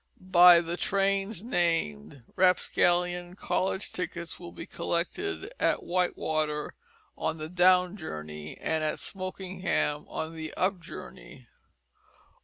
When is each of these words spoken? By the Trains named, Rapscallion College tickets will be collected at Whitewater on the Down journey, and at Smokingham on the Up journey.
By 0.33 0.61
the 0.61 0.77
Trains 0.77 1.43
named, 1.43 2.23
Rapscallion 2.35 3.35
College 3.35 3.91
tickets 3.93 4.39
will 4.39 4.51
be 4.51 4.65
collected 4.65 5.53
at 5.59 5.83
Whitewater 5.83 6.73
on 7.15 7.37
the 7.37 7.49
Down 7.49 7.95
journey, 7.97 8.57
and 8.57 8.83
at 8.83 8.99
Smokingham 8.99 10.07
on 10.09 10.33
the 10.35 10.55
Up 10.55 10.79
journey. 10.79 11.49